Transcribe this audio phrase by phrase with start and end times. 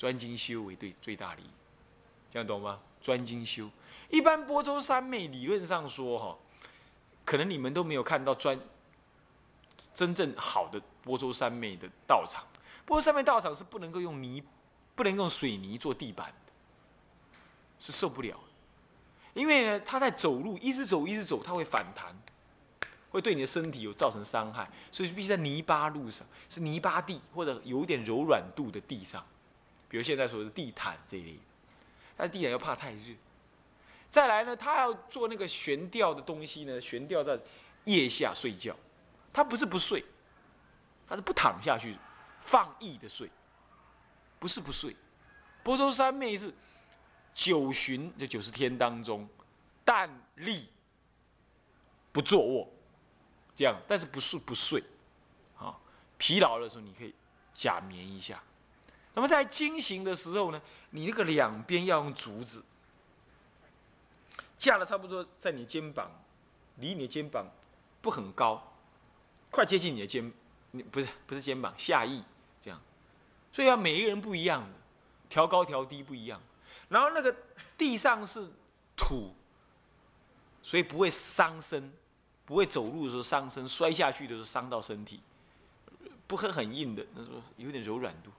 [0.00, 1.50] 专精修为对最大利益，
[2.30, 2.80] 这样懂吗？
[3.02, 3.68] 专精修，
[4.08, 6.38] 一般波州三昧理论上说哈，
[7.22, 8.58] 可能你们都没有看到专
[9.92, 12.42] 真正好的波州三昧的道场。
[12.86, 14.42] 波州三昧道场是不能够用泥，
[14.94, 16.52] 不能用水泥做地板的，
[17.78, 18.40] 是受不了。
[19.34, 22.18] 因为呢，他在走路，一直走，一直走，他会反弹，
[23.10, 29.22] 会对你的身体有造成伤害，所以必须在泥巴路上，是泥巴地或者有点柔软度的地上，
[29.90, 31.38] 比如现在说的地毯这一类。
[32.16, 33.14] 但地毯又怕太热。
[34.08, 37.38] 再来呢，他要做那个悬吊的东西呢，悬吊在
[37.84, 38.74] 腋下睡觉，
[39.32, 40.02] 他不是不睡，
[41.06, 41.98] 他是不躺下去，
[42.40, 43.28] 放逸的睡，
[44.38, 44.96] 不是不睡。
[45.62, 46.54] 波州三昧是。
[47.32, 49.26] 九旬这九十天当中，
[49.84, 50.68] 但立
[52.10, 52.68] 不坐卧，
[53.54, 54.82] 这样，但是不是不睡，
[55.56, 55.78] 啊，
[56.18, 57.14] 疲劳的时候你可以
[57.54, 58.42] 假眠一下。
[59.14, 62.64] 那么在经行的时候呢，你那个两边要用竹子
[64.56, 66.10] 架的差不多在你肩膀，
[66.76, 67.46] 离你的肩膀
[68.00, 68.72] 不很高，
[69.50, 70.32] 快接近你的肩，
[70.70, 72.22] 你不是不是肩膀下翼
[72.60, 72.80] 这样，
[73.52, 74.76] 所以要每一个人不一样的，
[75.28, 76.40] 调高调低不一样。
[76.88, 77.34] 然后那个
[77.76, 78.48] 地上是
[78.96, 79.34] 土，
[80.62, 81.92] 所以不会伤身，
[82.44, 85.20] 不会走路的时候伤身，摔下去的时候伤到身体，
[86.26, 88.30] 不会很硬的，那种有点柔软度。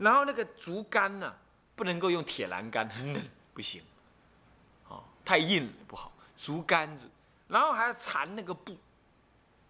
[0.00, 1.32] 然后那个竹竿呢，
[1.76, 3.82] 不能够用铁栏杆，很冷，不行，
[4.88, 6.10] 哦，太硬了不好。
[6.36, 7.08] 竹竿子，
[7.48, 8.74] 然后还要缠那个布，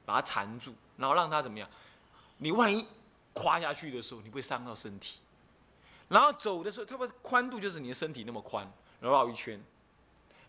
[0.07, 1.69] 把它缠住，然后让它怎么样？
[2.39, 2.87] 你万一
[3.33, 5.19] 垮下去的时候，你会伤到身体。
[6.09, 8.65] 然后走的时候，它的宽度就是你的身体那么宽，
[9.01, 9.61] 然后绕一圈。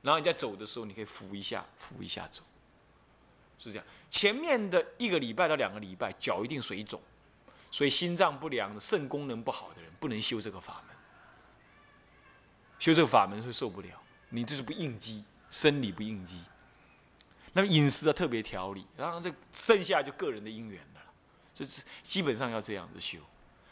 [0.03, 2.43] 然后你在走的时候，你可以扶一下，扶一下走，
[3.57, 3.85] 是这样。
[4.09, 7.01] 前面的一个礼拜到两个礼拜，脚一定水肿，
[7.71, 10.95] 所以心脏不良、肾功能不好的人不能修这个法门。
[12.77, 13.89] 修这个法门会受不了，
[14.29, 16.41] 你这是不应激，生理不应激。
[17.53, 21.01] 那么饮食要特别调理，然后这剩下就个人的因缘了，
[21.53, 23.19] 就是基本上要这样子修。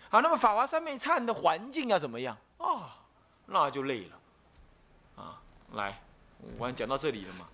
[0.09, 2.97] 好，那么法华三昧忏的环境要怎么样啊？
[3.45, 5.41] 那就累了，啊，
[5.73, 6.01] 来，
[6.57, 7.47] 我讲到这里了嘛，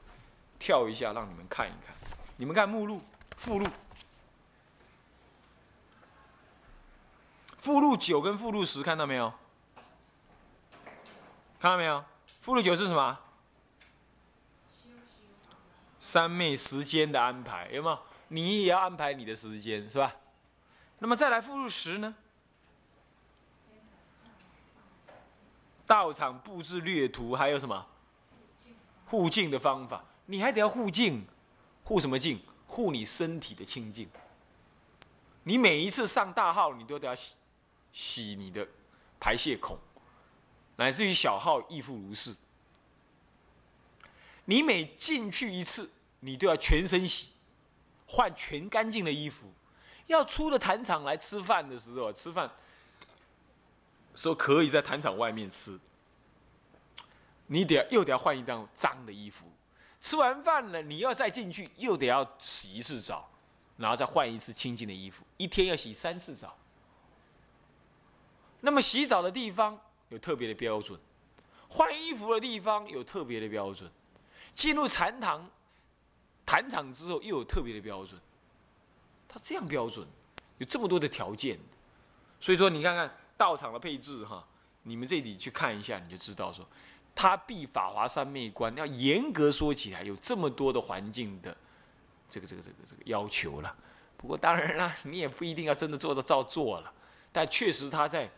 [0.59, 1.95] 跳一下让你们看一看，
[2.35, 3.01] 你们看目录
[3.37, 3.67] 附录，
[7.65, 9.33] 附录九跟附录十看到没有？
[11.59, 12.05] 看到没有？
[12.39, 13.17] 附录九是什么？
[15.97, 17.99] 三昧时间的安排有没有？
[18.27, 20.15] 你也要安排你的时间是吧？
[20.99, 22.13] 那么再来附录十呢？
[25.87, 27.87] 道场布置略图，还有什么
[29.07, 30.03] 护净的方法？
[30.27, 31.25] 你还得要护净，
[31.83, 32.39] 护什么净？
[32.67, 34.07] 护你身体的清净。
[35.41, 37.15] 你每一次上大号，你都得要
[37.95, 38.67] 洗你的
[39.21, 39.79] 排泄孔，
[40.75, 42.35] 乃至于小号亦复如是。
[44.43, 45.89] 你每进去一次，
[46.19, 47.31] 你都要全身洗，
[48.05, 49.49] 换全干净的衣服。
[50.07, 52.51] 要出了坛场来吃饭的时候，吃饭。
[54.13, 55.79] 说可以在坛场外面吃，
[57.47, 59.49] 你得又得要换一张脏的衣服。
[60.01, 63.29] 吃完饭了，你要再进去，又得要洗一次澡，
[63.77, 65.25] 然后再换一次清净的衣服。
[65.37, 66.57] 一天要洗三次澡。
[68.65, 70.99] 那么洗澡的地方有特别的标准，
[71.69, 73.89] 换衣服的地方有特别的标准，
[74.53, 75.47] 进入禅堂、
[76.45, 78.19] 坛场之后又有特别的标准。
[79.27, 80.05] 他这样标准，
[80.57, 81.59] 有这么多的条件，
[82.39, 83.09] 所以说你看看。
[83.37, 84.47] 道场的配置哈，
[84.83, 86.65] 你们这里去看一下，你就知道说，
[87.13, 91.53] 他闭法华三昧观要严格说起来，有这么多的环境的
[92.29, 93.75] 这个这个这个这个要求了。
[94.15, 96.93] 不过当然啦，你也不一定要真的做到照做了。
[97.33, 98.31] 但确实他在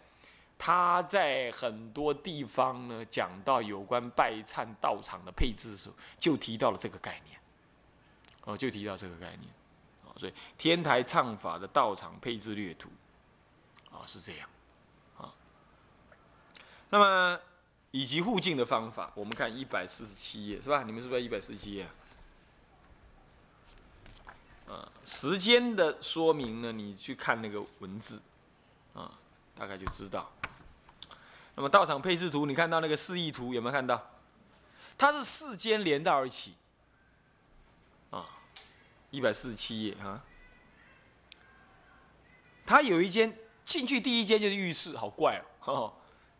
[0.57, 7.39] 他在很多地方呢，讲到有关拜忏道场的配置的时候，就提到了这个概念。
[8.43, 9.43] 哦，就提到这个概念。
[10.05, 12.89] 哦，所以天台唱法的道场配置略图，
[13.91, 14.49] 啊，是这样。
[15.17, 15.33] 啊
[16.89, 17.39] 那么，
[17.91, 20.83] 以及护境的方法，我们看一百四十七页，是吧？
[20.83, 21.87] 你们是不是一百四十七页？
[24.67, 26.71] 啊，时间的说明呢？
[26.71, 28.21] 你去看那个文字，
[28.93, 29.19] 啊，
[29.57, 30.31] 大概就知道。
[31.55, 34.11] 那么道场配置图，你看到那个示意图有没有看到？
[34.97, 36.55] 它是四间连到一起，
[38.09, 38.25] 啊，
[39.09, 40.23] 一百四十七页啊。
[42.65, 45.93] 它有一间进去，第一间就是浴室，好怪哦。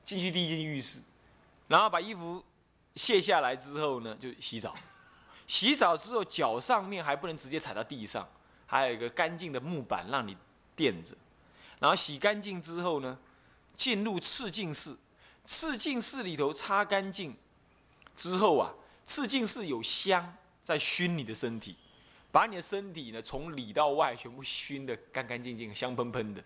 [0.04, 1.02] 进去第一间浴室，
[1.68, 2.44] 然后把衣服
[2.96, 4.76] 卸下来之后呢，就洗澡。
[5.46, 8.28] 洗澡之后，脚上面还不能直接踩到地上，
[8.66, 10.38] 还有一个干净的木板让你
[10.76, 11.16] 垫着。
[11.80, 13.18] 然后洗干净之后呢，
[13.76, 14.98] 进入赤净寺，
[15.46, 17.36] 赤净寺里头擦干净
[18.16, 18.74] 之后啊，
[19.06, 21.76] 赤净寺有香在熏你的身体，
[22.32, 26.44] 把你的身体呢从里到外全部熏得干干净净、香喷喷的，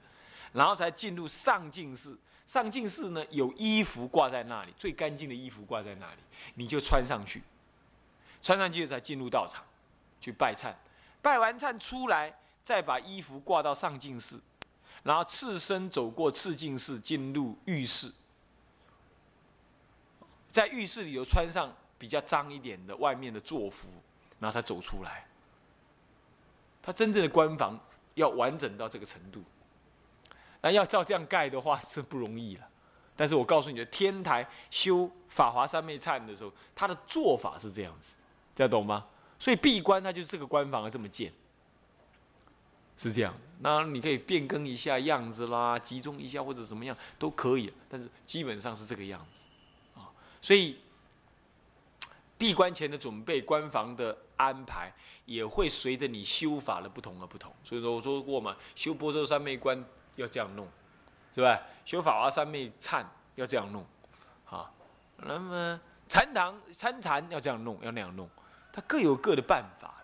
[0.52, 2.18] 然后才进入上净寺。
[2.46, 6.20] 上净寺呢有衣服挂在那里，最干净的衣服挂在那里，
[6.56, 7.42] 你就穿上去，
[8.44, 9.64] 穿上去才进入道场
[10.20, 10.74] 去拜忏，
[11.22, 14.42] 拜完忏出来，再把衣服挂到上净寺。
[15.04, 18.12] 然后赤身走过赤净寺，进入浴室，
[20.50, 23.90] 在浴室里头穿上比较脏一点的外面的坐服，
[24.40, 25.26] 然后才走出来。
[26.82, 27.80] 他真正的官房
[28.16, 29.44] 要完整到这个程度，
[30.62, 32.68] 那要照这样盖的话是不容易了。
[33.16, 38.14] 但是我告诉你的，天台修法华三昧忏的时候，他的做法是这样子，
[38.56, 39.06] 这样懂吗？
[39.40, 41.32] 所以闭关他就是这个官房这么建。
[42.98, 49.48] 是这样，那你可以变更一下样子啦，集中一下或者怎么样都可以，但是基本上是这个样子，
[49.96, 50.10] 啊，
[50.40, 50.78] 所以
[52.38, 54.94] 闭关前的准备、关房的安排
[55.26, 57.52] 也会随着你修法的不同而不同。
[57.64, 59.84] 所以说我说过嘛，修波州三昧关
[60.16, 60.68] 要这样弄，
[61.34, 61.60] 是吧？
[61.84, 63.04] 修法华三昧忏
[63.36, 63.84] 要这样弄，
[64.46, 64.72] 啊，
[65.18, 68.30] 那么禅堂参禅要这样弄，要那样弄，
[68.72, 70.01] 它各有各的办法。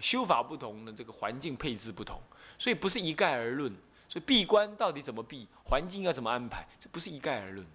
[0.00, 2.20] 修法不同的这个环境配置不同，
[2.58, 3.74] 所以不是一概而论。
[4.06, 7.72] 所以闭关到底怎么闭，环境要怎么安排，这不是一概而论的。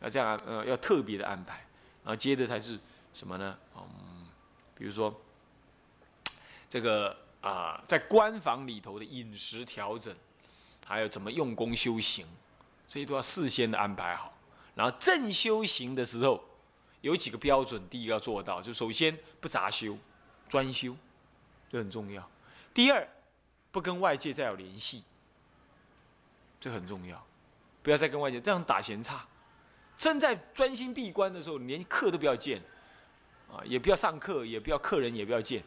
[0.00, 1.66] 要这样，呃，要特别的安排。
[2.04, 2.78] 然后接着才是
[3.12, 3.58] 什么呢？
[3.76, 4.26] 嗯，
[4.74, 5.14] 比如说
[6.68, 10.14] 这个啊，在关房里头的饮食调整，
[10.86, 12.26] 还有怎么用功修行，
[12.86, 14.32] 这些都要事先的安排好。
[14.74, 16.42] 然后正修行的时候，
[17.02, 19.98] 有几个标准，第一个要做到，就首先不杂修，
[20.48, 20.96] 专修。
[21.72, 22.28] 这很重要。
[22.74, 23.08] 第二，
[23.70, 25.02] 不跟外界再有联系，
[26.60, 27.24] 这很重要。
[27.82, 29.26] 不要再跟外界这样打闲岔。
[29.96, 32.60] 正在专心闭关的时候，连课都不要见，
[33.50, 35.62] 啊，也不要上课，也不要客人，也不要见。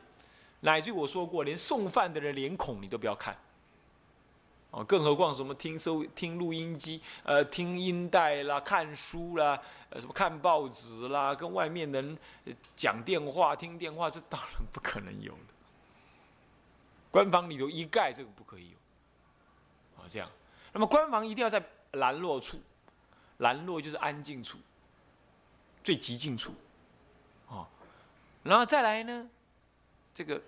[0.59, 3.35] 乃至我说过，连送饭的人脸孔你都不要看。
[4.69, 9.59] 哦，更何况什么听收听录音机，呃，听音带啦，看书啦，
[9.89, 12.17] 呃，什么看报纸啦，跟外面人
[12.75, 15.54] 讲电话、听电话，这当然不可能有的。
[17.15, 18.77] 官房里头一概这个不可以有，
[19.97, 20.29] 啊，这样。
[20.73, 22.59] 那么官房一定要在兰若处，
[23.37, 24.57] 兰若就是安静处，
[25.81, 26.53] 最极静处，
[27.47, 27.65] 啊，
[28.43, 29.29] 然后再来呢，
[30.13, 30.41] 这个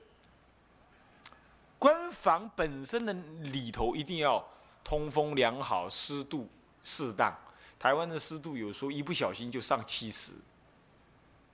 [1.80, 4.46] 官房本身的里头一定要
[4.84, 6.50] 通风良好，湿度
[6.84, 7.34] 适当。
[7.80, 10.34] 台湾的湿度有时候一不小心就上七十，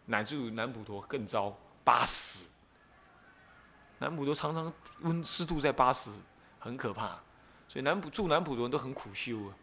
[0.07, 2.39] 乃至于南普陀更糟，八十。
[4.03, 6.11] 南普陀常常温湿度在八十，
[6.59, 7.17] 很可怕，
[7.69, 9.55] 所以南普住南普陀人都很苦修啊，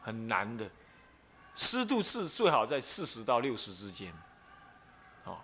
[0.00, 0.66] 很难的。
[1.54, 4.14] 湿度是最好在四十到六十之间，
[5.24, 5.36] 哦，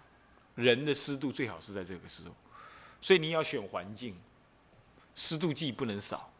[0.55, 2.35] 人的湿度最好是在这个时候，
[3.03, 4.17] 所以你要选环境，
[5.15, 6.31] 湿度计不能少，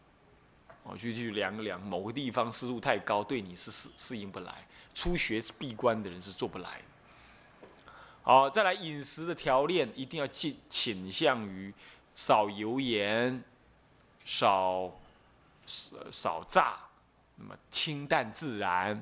[0.85, 6.85] 哦，去去量量某个地方湿度太高，对你是适适应不来，初学闭关的人是做不来的。
[8.27, 11.73] 好，再来饮食的调练，一定要倾倾向于
[12.13, 13.41] 少油盐、
[14.25, 14.91] 少
[15.65, 16.77] 少炸，
[17.37, 19.01] 那么清淡自然。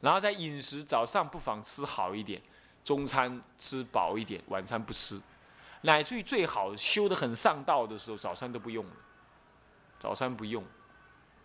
[0.00, 2.42] 然后在饮食，早上不妨吃好一点，
[2.82, 5.20] 中餐吃饱一点，晚餐不吃。
[5.82, 8.92] 乃至于最好修得很上道的时候，早餐都不用了，
[10.00, 10.60] 早餐不用。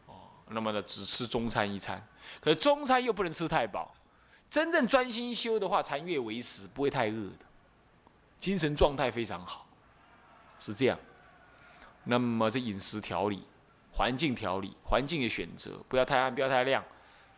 [0.08, 0.16] 哦，
[0.50, 2.04] 那么呢，只吃中餐一餐，
[2.42, 3.94] 可是中餐又不能吃太饱。
[4.50, 7.46] 真正专心修的话，残月为食，不会太饿的，
[8.40, 9.68] 精神状态非常好，
[10.60, 10.98] 是这样。
[12.06, 13.44] 那么这饮食调理、
[13.92, 16.82] 环境调理、环境的选择，不要太暗，不要太亮，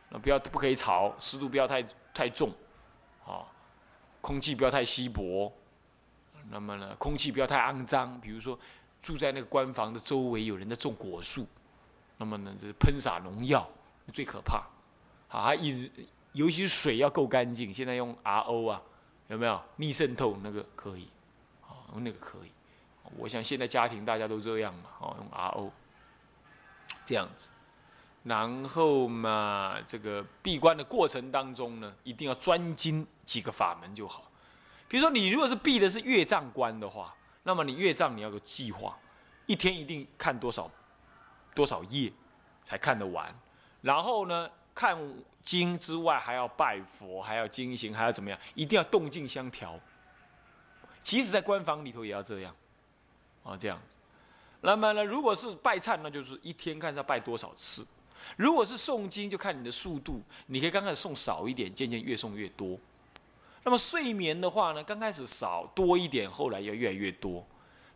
[0.10, 1.82] 那不要不可以吵，湿度不要太
[2.14, 2.52] 太重，
[3.26, 3.48] 啊，
[4.22, 5.52] 空气不要太稀薄，
[6.50, 8.20] 那么呢，空气不要太肮脏。
[8.22, 8.60] 比如说
[9.02, 11.48] 住在那个官房的周围有人在种果树，
[12.18, 13.68] 那么呢，这喷洒农药
[14.14, 14.68] 最可怕。
[15.30, 15.90] 好，还饮。
[16.38, 18.79] 尤其是水要够干净，现在用 RO 啊，
[19.27, 21.10] 有没有逆渗透那个可以？
[21.63, 22.51] 啊，那个可以。
[23.17, 25.72] 我想现在家庭大家都这样嘛，哦，用 RO
[27.03, 27.50] 这样子。
[28.24, 34.29] 然后嘛，这个闭关的过程当中呢，一定要专精几个法门就好。
[34.88, 38.96] 比如说，你如果是闭的是月藏关的话，那么你月藏你要有计划，
[39.48, 40.70] 一天一定看多少
[41.56, 42.13] 多少页
[42.63, 43.34] 才看得完。
[43.82, 44.98] 然后呢，看。
[45.48, 48.38] 经之外还要拜佛，还要经行，还要怎么样？
[48.53, 49.79] 一定要动静相调。
[51.01, 52.53] 即使在官房里头也要这样，
[53.46, 53.81] 啊，这样。
[54.60, 57.88] 那么呢，如果是拜忏，那就是一天看要拜多少次。
[58.36, 62.77] 如果是诵经，就看你的速度，你可以刚开始诵少一点，渐渐越诵越多。
[63.63, 67.48] 那么睡眠的话呢，刚开始少多一点，后来要越来越多，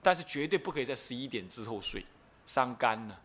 [0.01, 2.05] 但是绝对不可以在十一点之后睡，
[2.45, 3.21] 伤肝了。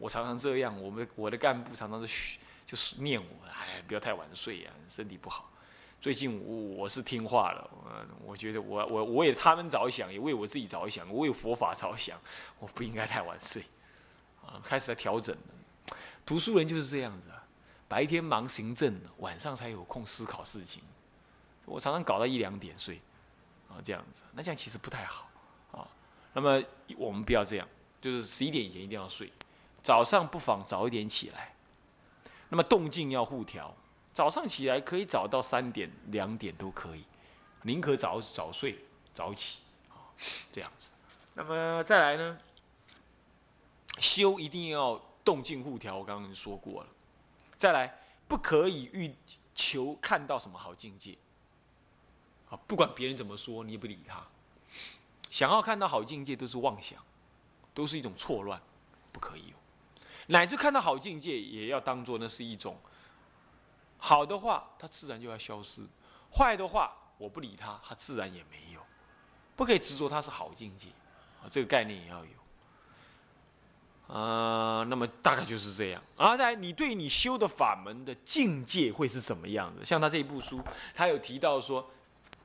[0.00, 5.50] 我常常这样，我们我的干部常常是就是念我，哎，不要太晚睡呀，身体不好。
[6.00, 12.18] 最近我我是听话了，我我觉得我我我为他们着想，也为我自己着想，我为佛法着想，
[12.58, 13.62] 我不应该太晚睡，
[14.42, 15.94] 啊，开始在调整了。
[16.24, 17.44] 读书人就是这样子啊，
[17.86, 20.82] 白天忙行政，晚上才有空思考事情。
[21.66, 22.98] 我常常搞到一两点睡，
[23.68, 25.28] 啊，这样子，那这样其实不太好，
[25.72, 25.86] 啊。
[26.32, 26.62] 那么
[26.96, 27.68] 我们不要这样，
[28.00, 29.30] 就是十一点以前一定要睡，
[29.82, 31.54] 早上不妨早一点起来。
[32.48, 33.74] 那么动静要互调。
[34.12, 37.04] 早上起来可以早到三点、两点都可以，
[37.62, 38.84] 宁可早早睡
[39.14, 40.10] 早起啊，
[40.50, 40.90] 这样子。
[41.34, 42.36] 那么再来呢，
[43.98, 46.88] 修一定要动静互调，我刚刚说过了。
[47.56, 49.14] 再来，不可以欲
[49.54, 51.16] 求看到什么好境界
[52.50, 54.26] 啊，不管别人怎么说，你也不理他。
[55.30, 57.00] 想要看到好境界都是妄想，
[57.72, 58.60] 都是一种错乱，
[59.12, 59.59] 不可以有。
[60.26, 62.78] 乃至看到好境界，也要当做那是一种。
[63.98, 65.82] 好的话，它自然就要消失；
[66.32, 68.80] 坏的话，我不理它，它自然也没有。
[69.56, 70.88] 不可以执着它是好境界
[71.42, 72.30] 啊，这个概念也要有。
[74.14, 76.02] 啊，那么大概就是这样。
[76.16, 79.84] 啊在你对你修的法门的境界会是怎么样的？
[79.84, 80.62] 像他这一部书，
[80.94, 81.88] 他有提到说，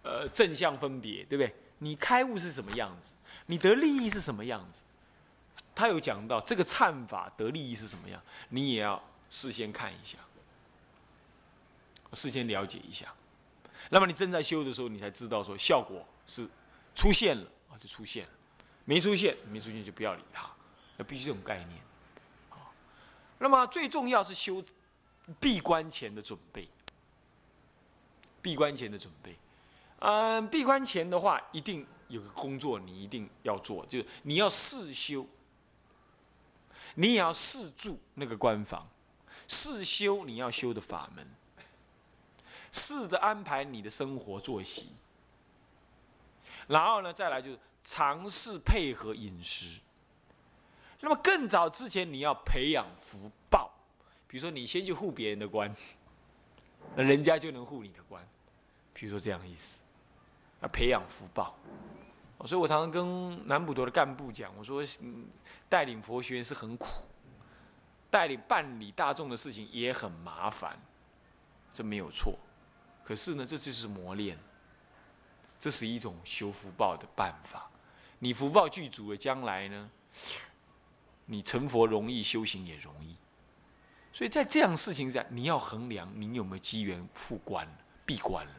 [0.03, 1.55] 呃，正向分别，对不对？
[1.79, 3.11] 你开悟是什么样子？
[3.47, 4.81] 你得利益是什么样子？
[5.75, 10.17] 他有讲到这个忏法得利益是什么样，你也要事先看一下。
[12.13, 13.13] 事先了解一下，
[13.89, 16.47] 那么你正在修的时候，你才知道说效果是
[16.95, 18.31] 出现了啊，就出现了；
[18.85, 20.49] 没出现，没出现就不要理它，
[20.95, 21.81] 要必须这种概念。
[23.37, 24.63] 那么最重要是修
[25.41, 26.69] 闭关前的准备。
[28.41, 29.35] 闭关前的准备，
[29.99, 35.27] 嗯，闭关前的话，一定有个工作你一定要做，就是你要试修，
[36.95, 38.89] 你也要试住那个关房，
[39.47, 41.25] 试修你要修的法门。
[42.71, 44.89] 试着安排你的生活作息，
[46.67, 49.79] 然后呢，再来就是尝试配合饮食。
[50.99, 53.71] 那么更早之前，你要培养福报，
[54.27, 55.73] 比如说你先去护别人的官，
[56.97, 58.21] 那人家就能护你的官。
[58.93, 59.79] 比如说这样的意思，
[60.61, 61.55] 要培养福报。
[62.45, 64.83] 所以我常常跟南普陀的干部讲，我说
[65.67, 66.87] 带领佛学院是很苦，
[68.09, 70.79] 带领办理大众的事情也很麻烦，
[71.73, 72.37] 这没有错。
[73.03, 74.37] 可是呢，这就是磨练，
[75.59, 77.69] 这是一种修福报的办法。
[78.19, 79.89] 你福报具足了，将来呢，
[81.25, 83.15] 你成佛容易，修行也容易。
[84.11, 87.67] 所以在这样事情下，你要衡量你有没有机缘复关、
[88.05, 88.53] 闭关了，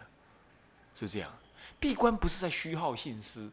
[0.95, 1.33] 是这样。
[1.81, 3.51] 闭关不是在虚耗心思，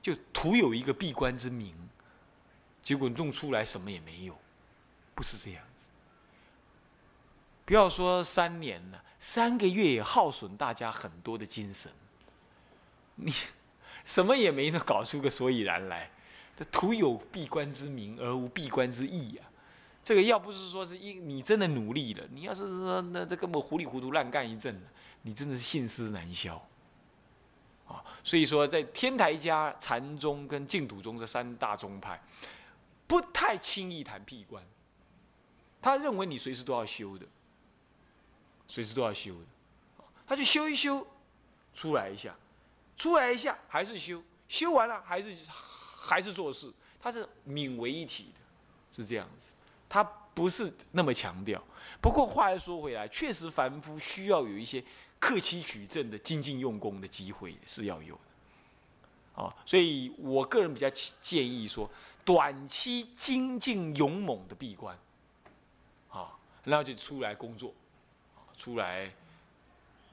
[0.00, 1.74] 就徒有一个闭关之名，
[2.82, 4.36] 结果弄出来什么也没有，
[5.14, 5.62] 不是这样。
[7.64, 11.92] 不要说三年了，三个月也耗损大家很多的精神。
[13.14, 13.32] 你
[14.04, 16.10] 什么也没能搞出个所以然来，
[16.56, 19.46] 这徒有闭关之名而无闭关之意啊！
[20.02, 24.82] 这个要不是说是因你真的努力了，你要是说那这根本糊里糊涂乱干一阵，
[25.22, 26.66] 你真的是信思难消
[27.90, 28.04] 啊！
[28.22, 32.22] 所以说，在天台家、禅宗跟净土宗这三大宗派，
[33.06, 34.62] 不太轻易谈闭关，
[35.82, 37.26] 他认为你随时都要修的。
[38.68, 41.04] 随时都要修的，他就修一修，
[41.74, 42.32] 出来一下，
[42.96, 48.40] 出来一下还是修，修完了还是还是做事，他是泯为一体的，
[48.96, 49.46] 是这样子，
[49.88, 51.60] 他不是那么强调。
[52.00, 54.84] 不过话又说回来，确实凡夫需要有一些
[55.20, 61.88] 克期取证的精进用功的机会是要有的，啊，所以我个人比较建议说，
[62.24, 64.98] 短期精进勇猛的闭关，
[66.08, 67.72] 啊，然后就出来工作。
[68.56, 69.10] 出来，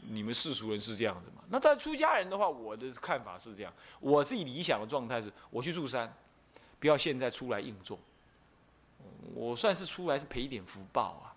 [0.07, 1.43] 你们世俗人是这样子嘛？
[1.49, 6.13] 那但出家人的话，我的看法是这样：我自己理想的状态是，我去住山，
[6.79, 7.99] 不要现在出来应众。
[9.33, 11.35] 我算是出来是赔一点福报啊，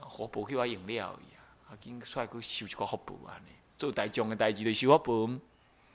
[0.00, 1.37] 活宝去我饮料一样，
[1.68, 3.40] 啊，今出来去修一个福报啊，
[3.76, 5.30] 做大众的代志就修福报，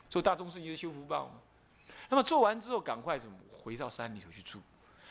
[0.10, 1.34] 做大众事情的修福报嘛。
[2.10, 4.60] 那么做完之后，赶快怎么回到山里头去住？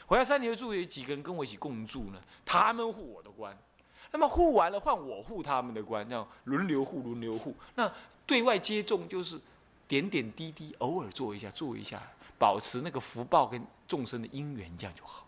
[0.06, 2.22] 回到山里头住，有几个人跟我一起共住呢？
[2.44, 3.56] 他们护我的官。
[4.12, 7.56] 那么护完了，换我护他们的官，这样轮流护，轮流护。
[7.74, 7.90] 那
[8.26, 9.40] 对外接众就是
[9.88, 12.00] 点点滴滴，偶尔做一下，做一下，
[12.38, 15.26] 保持那个福报跟众生的因缘，这样就好。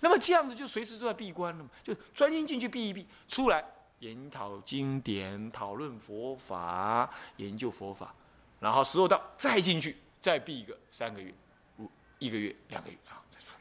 [0.00, 3.64] 那么这样子就随时都在闭关了嘛，就专心进去闭一闭，出来
[4.00, 8.14] 研讨经典，讨论佛法，研究佛法，
[8.60, 11.34] 然后时候到再进去，再闭一个三个月、
[11.78, 13.60] 五一个月、两个月啊，再出来。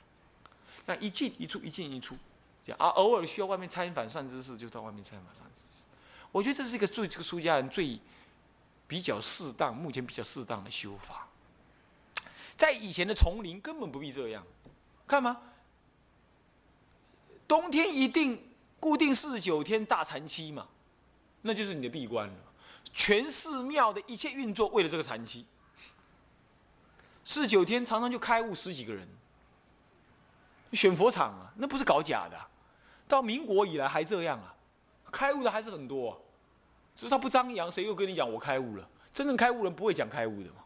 [0.85, 2.15] 那一进一出，一进一出，
[2.63, 5.85] 这样啊，偶尔需要外面参访善知识，就到外面参访善知识。
[6.31, 7.99] 我觉得这是一个最这个出家人最
[8.85, 11.27] 比较适当，目前比较适当的修法。
[12.55, 14.43] 在以前的丛林根本不必这样，
[15.07, 15.41] 看吗？
[17.47, 18.41] 冬天一定
[18.79, 20.67] 固定四十九天大禅期嘛，
[21.41, 22.33] 那就是你的闭关了。
[22.93, 25.45] 全寺庙的一切运作为了这个禅期，
[27.23, 29.07] 四十九天常常就开悟十几个人，
[30.73, 32.37] 选佛场啊，那不是搞假的。
[33.07, 34.53] 到民国以来还这样啊，
[35.11, 36.17] 开悟的还是很多，啊，
[36.95, 38.89] 只是他不张扬，谁又跟你讲我开悟了？
[39.13, 40.63] 真正开悟人不会讲开悟的嘛。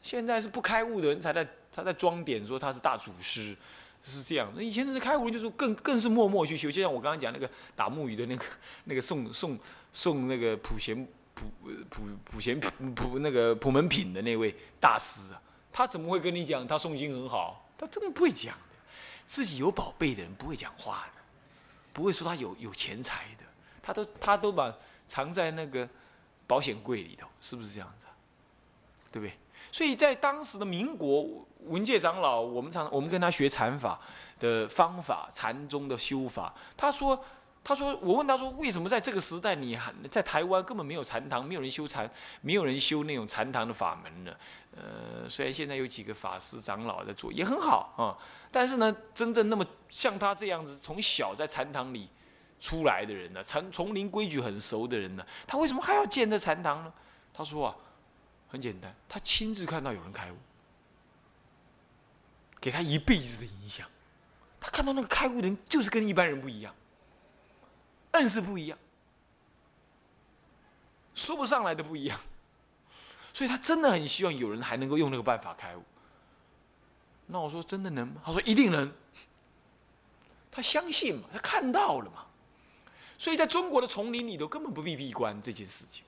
[0.00, 3.56] 现在是不开悟的人才在他在装点说他是大祖师。
[4.04, 8.44] 是这样，那以前的开悟就是更更是默默去修，就像我刚刚讲那个打木鱼的那个
[8.84, 9.58] 那个送送
[9.92, 10.94] 送那个普贤
[11.34, 11.46] 普
[11.88, 15.40] 普普贤普那个普门品的那位大师啊，
[15.72, 17.66] 他怎么会跟你讲他诵经很好？
[17.78, 18.76] 他真的不会讲的。
[19.26, 21.22] 自己有宝贝的人不会讲话的，
[21.94, 23.44] 不会说他有有钱财的，
[23.82, 25.88] 他都他都把藏在那个
[26.46, 28.06] 保险柜里头，是不是这样子？
[29.10, 29.32] 对不对？
[29.72, 33.98] 所以在当时的民国，文界长老，我们常我们跟他学禅法
[34.38, 36.54] 的方法，禅宗的修法。
[36.76, 37.18] 他说，
[37.64, 42.08] 他说，我问他说，为什么在这个时代，你还在台湾根本没有禅堂，没有人修禅，
[42.42, 44.32] 没有人修那种禅堂的法门呢？
[44.76, 48.14] 呃，虽然现在有几个法师长老在做，也很好啊。
[48.52, 52.08] 但是呢，真正那么像他这样子，从小在禅堂里
[52.60, 56.92] 出来的人呢，禅丛林规矩很熟的人呢，他为什么还要建这禅堂呢？
[57.32, 57.74] 他说啊。
[58.54, 60.36] 很简单，他亲自看到有人开悟，
[62.60, 63.84] 给他一辈子的影响。
[64.60, 66.72] 他看到那个开悟的人，就是跟一般人不一样，
[68.14, 68.78] 硬是不一样，
[71.16, 72.18] 说不上来的不一样。
[73.32, 75.82] 所以他真的很希望有人还能够用那个办法开悟。
[77.26, 78.22] 那我说真的能吗？
[78.24, 78.92] 他说一定能。
[80.52, 82.24] 他相信嘛，他看到了嘛。
[83.18, 86.04] 所以在中国的丛林里头，根本不必闭关这件事情。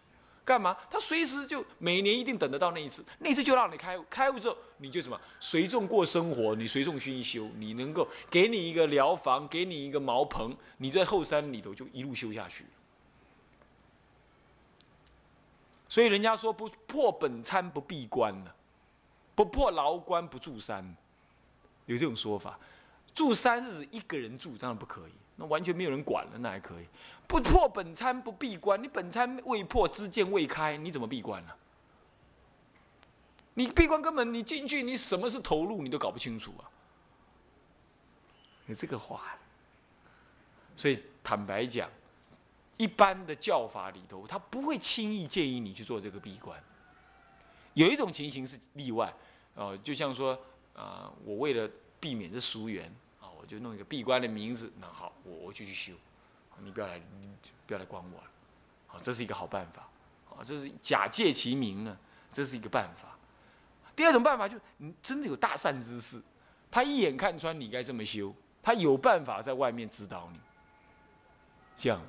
[0.46, 0.76] 干嘛？
[0.88, 12.64] 他随时就每年一定等得到那一次，那一次就让你开悟，开悟之后你就什么随众过生活，你随众熏修，你能够给你一个疗房，给你一个茅棚，你在后山里头就一路修下去。
[15.88, 18.52] 所以人家说不破本参不闭关呢，
[19.34, 20.96] 不破牢关不住山，
[21.86, 22.56] 有这种说法。
[23.12, 25.12] 住山是指一个人住，当然不可以。
[25.36, 26.86] 那完全没有人管了，那还可以。
[27.26, 31.52] 不破本参不闭关，你本参未破，知见未开，你怎么闭关呢？
[33.54, 36.68] 你闭关根本你进去，你什么是投入，你都搞不清楚啊！
[38.66, 39.38] 有这个话，
[40.76, 41.90] 所以坦白讲，
[42.76, 46.62] 一般的教法里头，他不会轻易建议你去做这个闭关。
[47.74, 49.12] 有一种情形是例外，
[49.54, 50.38] 哦，就像说，
[50.74, 52.94] 啊，我为了避免这俗缘。
[53.40, 55.92] 我就弄一个闭关的名字，那好，我我就去修，
[56.58, 57.30] 你不要来，你
[57.66, 58.30] 不要来管我了，
[58.86, 59.82] 好，这是一个好办法，
[60.30, 61.96] 啊，这是假借其名呢，
[62.32, 63.16] 这是一个办法。
[63.94, 66.22] 第二种办法就是，你真的有大善之事，
[66.70, 70.40] 他一眼看穿你该这么修，他有办法在外面指导你，
[71.76, 72.00] 这样。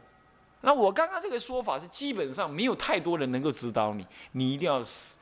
[0.60, 5.18] 那我刚刚这个说法是基本上没有太多人能够指导你，你一定要是，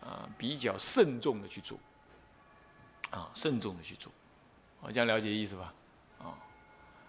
[0.00, 1.78] 啊，比较慎重的去做，
[3.10, 4.10] 啊，慎重的去做。
[4.86, 5.74] 我这样了解意思吧？
[6.18, 6.32] 哦，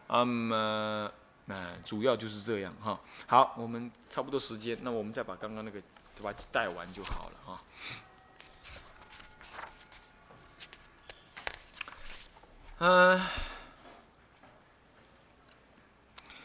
[0.07, 1.11] 那么
[1.45, 2.99] 那主要就是这样哈。
[3.27, 5.79] 好，我们差不多时间，那我们再把刚刚那个
[6.23, 7.61] 把带完就好了哈。
[12.79, 13.21] 嗯，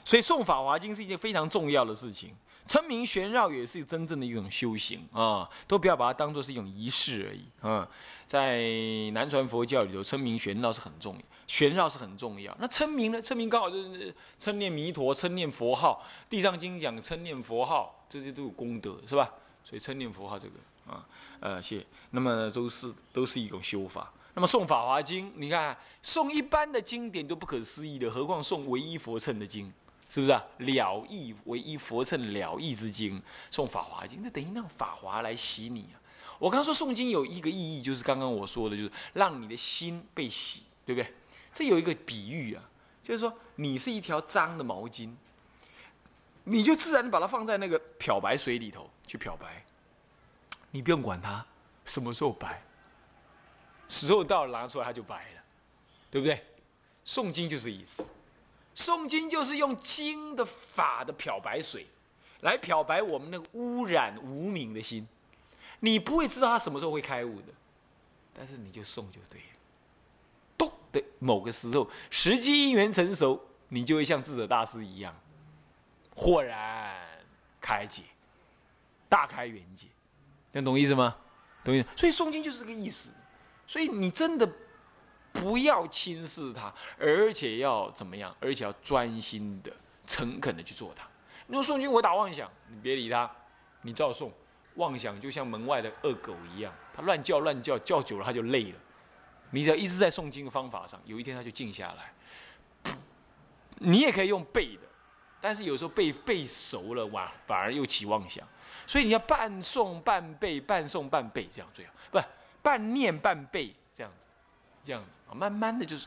[0.05, 2.37] 所以诵《法华经》是一件非常重要的事情。
[2.67, 7.89] 称名玄绕也是真正的一种修行啊，都不要把它当做是一种仪式而已啊。
[8.27, 8.63] 在
[9.13, 12.57] 南传佛教里头，称名玄绕是很重要，玄绕是很重要。
[12.59, 13.21] 那称名呢？
[13.21, 16.03] 称名刚好就是称念弥陀，称念佛号。
[16.31, 19.31] 地藏经讲称念佛号，这些都有功德，是吧？
[19.65, 20.55] 所以称念佛号这个
[20.93, 21.07] 啊，
[21.41, 21.85] 呃，谢。
[22.11, 24.13] 那么都是都是一种修法。
[24.35, 29.71] 那么诵法华经，你看诵一般的经典都不可思议的，何况诵唯一佛称的经？
[30.13, 30.45] 是不是啊？
[30.59, 35.97] 了义唯一佛称了义之经，诵法华经，那等于让法华来洗你啊！
[36.39, 41.15] 我刚说诵经有一个意义，就是刚刚我说的，就是让你的心被洗，对不对？
[41.51, 42.63] 这有一个比喻啊，
[43.03, 45.15] 就是说你是一条脏的毛巾，
[46.45, 49.65] 你就自然把它放在那个漂白水里头去漂白，
[50.73, 51.43] 你不用管它
[51.87, 52.63] 什么时候白，
[53.89, 55.43] 时候到了拿出来它就白了，
[56.11, 56.45] 对不对？
[57.07, 58.11] 诵经就是意思，
[58.75, 61.87] 诵经就是用经的法的漂白水，
[62.41, 65.07] 来漂白我们那个污染无名的心。
[65.81, 67.53] 你不会知道他什么时候会开悟的，
[68.33, 69.47] 但是你就诵就对了。
[70.57, 75.15] 咚的某个时候，时机因缘成熟，你就会像智者大师一样，
[76.15, 76.97] 豁然
[77.61, 78.03] 开解，
[79.09, 79.87] 大开眼界。
[80.53, 81.17] 能懂意思吗？
[81.65, 81.89] 懂意思。
[81.97, 83.11] 所以诵经就是这个意思。
[83.67, 84.49] 所以你真的
[85.33, 88.35] 不要轻视它，而且要怎么样？
[88.41, 89.73] 而且要专心的、
[90.07, 91.07] 诚恳的去做它。
[91.47, 93.31] 你说诵经我打妄想，你别理他，
[93.83, 94.31] 你照诵。
[94.77, 98.79] 妄想就像门外的恶狗一样，它乱叫乱叫，叫久了它就累了。
[99.51, 102.95] 你只要一直在诵经的方法上，有一天它就静下来。
[103.77, 104.83] 你也可以用背的，
[105.43, 108.49] 但是有时候背背熟了哇，反而又起妄想。
[108.87, 112.19] 所以你要半诵半背，半诵半背这样最好，不
[112.63, 114.11] 半念半背这样，
[114.83, 116.07] 这样子啊，慢慢的就是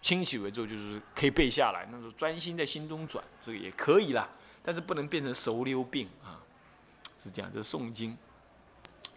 [0.00, 1.86] 清洗为之后，就是可以背下来。
[1.90, 4.28] 那时候专心在心中转，这个也可以啦，
[4.62, 6.40] 但是不能变成熟溜病啊。
[7.16, 8.18] 是这样，这是诵经，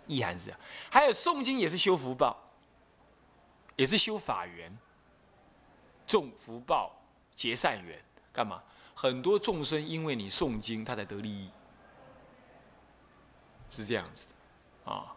[0.06, 0.60] 意涵是这样。
[0.90, 2.38] 还有诵经也是修福报，
[3.76, 4.72] 也是修法缘，
[6.06, 6.96] 种福报
[7.36, 8.00] 结善缘，
[8.32, 8.64] 干嘛？
[8.94, 11.50] 很多众生因为你诵经，他才得利益，
[13.70, 15.17] 是这样子的啊。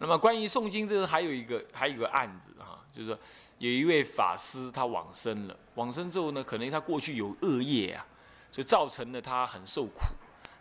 [0.00, 3.16] 那么关于诵经，这个还有一个还有一个案子哈，就是说
[3.58, 8.04] 有一位法师他往生了，往生之后呢，可能他过去有恶业啊，
[8.50, 10.00] 就造成了他很受苦，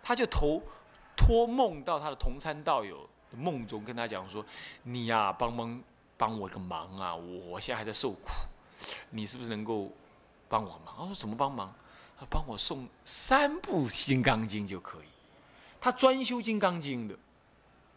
[0.03, 0.61] 他就投。
[1.21, 4.43] 托梦到他的同参道友梦中，跟他讲说
[4.83, 5.83] ：“你呀，帮帮
[6.15, 7.13] 帮我个忙啊！
[7.13, 8.29] 我现在还在受苦，
[9.09, 9.91] 你是不是能够
[10.47, 11.75] 帮我忙？”他说：“怎么帮忙？
[12.17, 15.09] 他帮我送三部《金刚经》就可以。
[15.81, 17.13] 他专修《金刚经》的，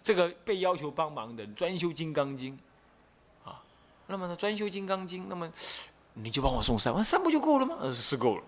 [0.03, 2.59] 这个被要求帮忙的专修《金刚经》
[3.49, 3.63] 啊。
[4.07, 5.51] 那么呢专修《金刚经》，那么
[6.15, 7.79] 你就帮我送三，三不就够了吗？
[7.95, 8.43] 是够了。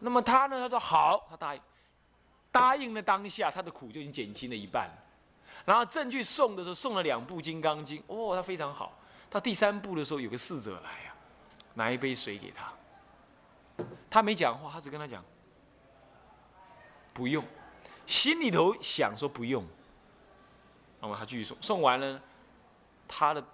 [0.00, 0.58] 那么他呢？
[0.58, 1.60] 他说好，他答应。”
[2.52, 4.90] 答应了当下，他的苦就已经减轻了一半。
[5.66, 8.98] 然后正去送的时候，送了两部《金刚经》，哦，他非常好。
[9.28, 11.14] 到第三部的时候，有个侍者来啊，
[11.74, 12.72] 拿一杯水给他。
[14.08, 15.22] 他没讲话，他只跟他讲
[17.12, 17.44] 不用，
[18.06, 19.64] 心里头想说不用。
[21.00, 22.22] 那么他继续送，送完了，
[23.06, 23.44] 他的。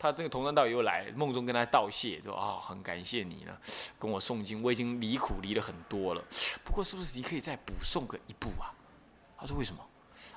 [0.00, 3.58] 他这个同山道友来梦中跟他道谢，说啊，很感谢你呢，
[3.98, 6.22] 跟我诵经，我已经离苦离了很多了。
[6.62, 8.70] 不过是不是你可以再补送个一部啊？
[9.36, 9.84] 他说为什么？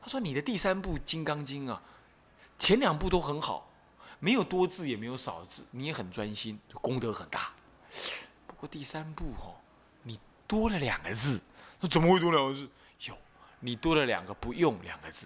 [0.01, 1.79] 他说你的第三部《金刚经》啊，
[2.57, 3.69] 前两部都很好，
[4.17, 7.53] 没有多字也没有少字，你也很专心，功德很大。
[8.47, 9.53] 不过第三部哦，
[10.01, 11.39] 你多了两个字。
[11.79, 12.67] 那怎么会多两个字？
[13.61, 15.25] 你多了两个不用两个字。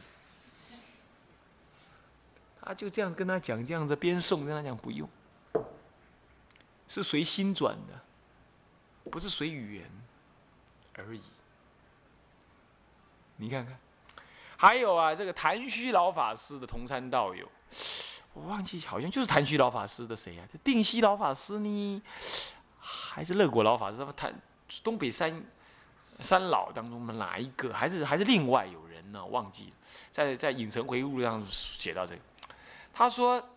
[2.61, 5.07] 他就这样跟他讲，这样子边诵跟他讲不用，
[6.87, 9.85] 是随心转的，不是随语言
[10.97, 11.21] 而已。
[13.37, 13.77] 你看看，
[14.57, 17.47] 还有啊，这个谭虚老法师的同参道友，
[18.33, 20.47] 我忘记好像就是谭虚老法师的谁啊？
[20.51, 22.01] 这定西老法师呢，
[22.79, 23.99] 还是乐果老法师？
[23.99, 24.33] 他谭
[24.83, 25.43] 东北三
[26.21, 27.73] 三老当中的哪一个？
[27.73, 29.25] 还是还是另外有人呢？
[29.25, 29.71] 忘记了，
[30.11, 32.21] 在在影城回忆录上写到这个。
[32.93, 33.49] 他说，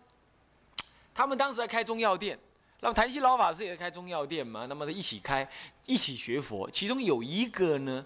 [1.13, 2.37] 他们当时在开中药店，
[2.81, 5.49] 那么谭西老法师也在开中药店嘛，那么一起开，
[5.85, 6.69] 一起学佛。
[6.69, 8.05] 其中有一个呢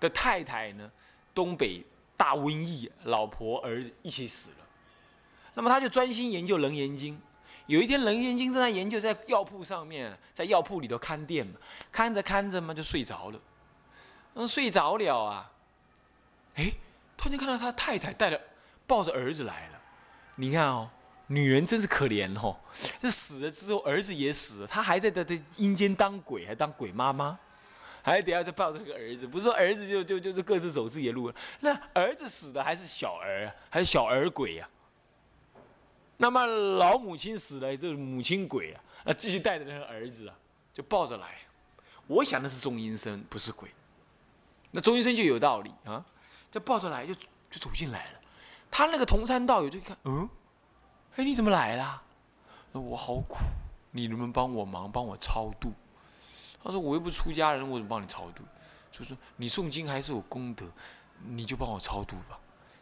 [0.00, 0.90] 的太太呢，
[1.34, 1.84] 东北
[2.16, 4.56] 大瘟疫，老婆儿子一起死了。
[5.54, 7.14] 那么他就专心研究《楞严经》。
[7.66, 11.54] 有一天，《楞严经》正在研究，在药铺上面，在药铺里头看店嘛，
[11.90, 13.40] 看着看着嘛就睡着了。
[14.34, 15.50] 嗯，睡着了啊，
[16.54, 16.72] 哎，
[17.16, 18.40] 突然间看到他太太带着
[18.86, 19.80] 抱着儿子来了。
[20.36, 20.88] 你看哦，
[21.26, 22.56] 女人真是可怜哦。
[23.00, 27.36] 这死了之后，儿子也死了，她还在在在阴间当鬼，还当鬼妈妈，
[28.02, 29.26] 还得要再抱着这个儿子。
[29.26, 31.34] 不是说儿子就就就是各自走自己的路了。
[31.60, 34.68] 那儿子死的还是小儿，还是小儿鬼呀？
[36.16, 38.82] 那么老母亲死了，就是母亲鬼啊。
[39.04, 40.34] 那继续带着那个儿子啊，
[40.72, 41.38] 就抱着来。
[42.06, 43.68] 我想的是中阴身，不是鬼。
[44.70, 46.04] 那中阴身就有道理啊，
[46.50, 48.20] 就抱着来，就就走进来了。
[48.70, 50.28] 他那个同参道友就一看，嗯，
[51.16, 52.02] 哎，你怎么来了？
[52.72, 53.36] 我好苦，
[53.92, 55.72] 你能不能帮我忙，帮我超度？
[56.62, 58.42] 他说我又不出家人，我怎么帮你超度？
[58.90, 60.66] 就说你诵经还是有功德，
[61.24, 62.38] 你就帮我超度吧。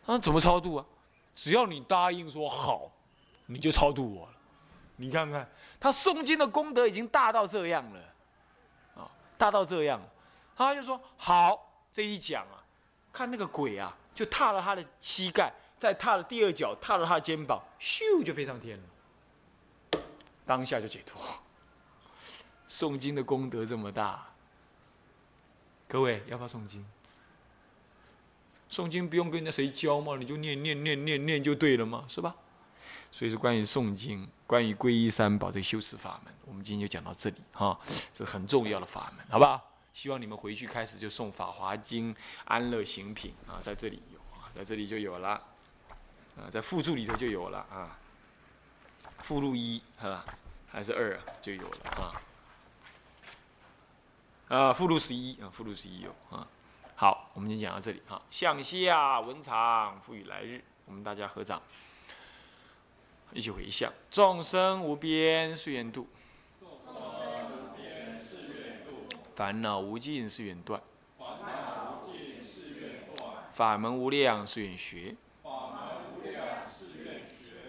[0.07, 0.87] 他说怎么超度啊？
[1.35, 2.90] 只要你答应说好，
[3.46, 4.33] 你就超度我了。
[4.96, 5.48] 你看看
[5.80, 8.00] 他诵经的功德已经大到这样了，
[8.96, 10.00] 啊，大到这样，
[10.57, 11.70] 他就说好。
[11.92, 12.59] 这一讲啊，
[13.12, 15.52] 看那个鬼啊，就踏了他的膝盖。
[15.76, 20.00] 再踏了第二脚，踏了他的肩膀，咻就飞上天了。
[20.46, 21.20] 当下就解脱。
[22.68, 24.26] 诵经的功德这么大，
[25.87, 26.87] 各位要不要诵经？
[28.70, 32.35] 诵经不用跟人家谁教嘛，你就念念念念念就对了嘛，是吧？
[33.14, 37.79] 所以说，关于诵经，关于皈依三宝这个修持法门，我们今天就讲到这里哈，
[38.12, 39.70] 这很重要的法门，好不好？
[39.92, 42.12] 希望你们回去开始就诵《法华经》
[42.44, 45.29] 《安乐行品》啊，在这里有啊，在这里就有了
[46.37, 47.96] 啊，在附注里头就有了啊，
[49.18, 50.24] 附录一哈
[50.66, 52.20] 还是二啊就有了啊。
[54.48, 56.44] 啊，附录十一啊，附录十一有啊。
[56.96, 58.20] 好，我们先讲到这里哈。
[58.29, 61.62] 向下文长，赋予来日，我们大家合掌，
[63.35, 63.92] 一起回向。
[64.11, 66.07] 众生无边誓愿度，
[69.35, 70.81] 烦恼无尽誓愿断，
[73.53, 75.16] 法门无量誓愿学，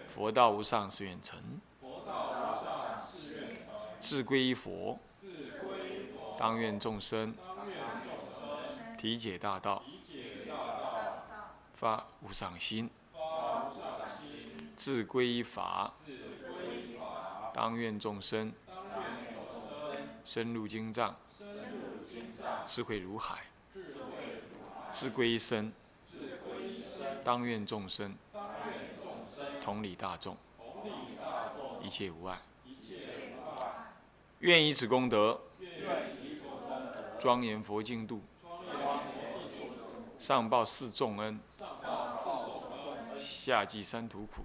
[0.06, 3.64] 佛道无上誓愿成，佛道无上誓愿成。
[3.98, 4.98] 自归佛。
[6.38, 7.34] 当愿众生
[8.98, 9.82] 体解大道，
[11.74, 12.88] 发无上心；
[14.76, 15.94] 自归法，
[17.54, 18.52] 当愿众生
[20.24, 21.16] 深入经藏，
[22.66, 23.38] 智慧如海；
[24.90, 25.72] 自归身，
[27.24, 28.14] 当愿众生
[29.62, 30.36] 同理大众，
[31.82, 32.42] 一切无碍。
[34.40, 35.40] 愿以此功德。
[37.18, 38.20] 庄严佛净土，
[40.18, 41.40] 上报四重恩，
[43.16, 44.44] 下济三途苦。